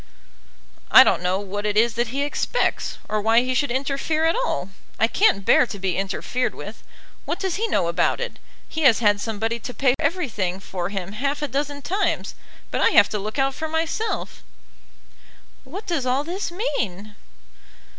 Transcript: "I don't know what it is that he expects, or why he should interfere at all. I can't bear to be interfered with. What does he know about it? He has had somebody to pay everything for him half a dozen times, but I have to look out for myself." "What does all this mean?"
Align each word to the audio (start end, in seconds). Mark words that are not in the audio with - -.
"I 0.89 1.03
don't 1.03 1.21
know 1.21 1.39
what 1.39 1.63
it 1.63 1.77
is 1.77 1.93
that 1.93 2.07
he 2.07 2.23
expects, 2.23 2.97
or 3.07 3.21
why 3.21 3.41
he 3.41 3.53
should 3.53 3.69
interfere 3.69 4.25
at 4.25 4.33
all. 4.35 4.71
I 4.99 5.05
can't 5.07 5.45
bear 5.45 5.67
to 5.67 5.77
be 5.77 5.95
interfered 5.95 6.55
with. 6.55 6.81
What 7.25 7.37
does 7.39 7.57
he 7.57 7.67
know 7.67 7.87
about 7.87 8.19
it? 8.19 8.39
He 8.67 8.81
has 8.81 8.97
had 8.97 9.21
somebody 9.21 9.59
to 9.59 9.75
pay 9.75 9.93
everything 9.99 10.59
for 10.59 10.89
him 10.89 11.11
half 11.11 11.43
a 11.43 11.47
dozen 11.47 11.83
times, 11.83 12.33
but 12.71 12.81
I 12.81 12.89
have 12.89 13.09
to 13.09 13.19
look 13.19 13.37
out 13.37 13.53
for 13.53 13.67
myself." 13.67 14.41
"What 15.65 15.85
does 15.85 16.07
all 16.07 16.23
this 16.23 16.49
mean?" 16.51 17.15